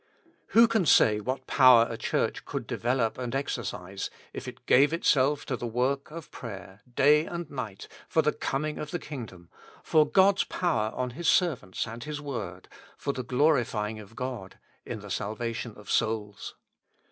Who 0.57 0.67
can 0.67 0.87
say 0.87 1.19
what 1.19 1.45
power 1.45 1.85
a 1.87 1.95
Church 1.95 2.43
could 2.43 2.65
develop 2.65 3.19
and 3.19 3.35
exercise, 3.35 4.09
if 4.33 4.47
it 4.47 4.65
gave 4.65 4.93
itself 4.93 5.45
to 5.45 5.55
the 5.55 5.67
work 5.67 6.09
of 6.09 6.31
prayer 6.31 6.81
day 6.91 7.27
and 7.27 7.47
night 7.51 7.87
for 8.09 8.23
the 8.23 8.31
coming 8.33 8.79
of 8.79 8.89
the 8.89 8.97
kingdom, 8.97 9.51
for 9.83 10.07
God's 10.09 10.45
power 10.45 10.91
on 10.95 11.11
His 11.11 11.29
servants 11.29 11.85
and 11.85 12.03
His 12.03 12.19
word, 12.19 12.67
for 12.97 13.13
the 13.13 13.21
glorifying 13.21 13.99
of 13.99 14.15
God 14.15 14.57
in 14.87 15.01
the 15.01 15.11
salvation 15.11 15.75
of 15.75 15.91
souls 15.91 16.55